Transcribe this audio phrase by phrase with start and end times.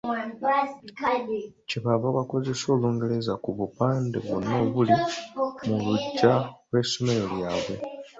[1.67, 4.93] Kye bava bakozesa Olungereza ku bupande bwonna obuli
[5.67, 6.35] mu luggya
[6.69, 7.75] lw'essomero lyabwe.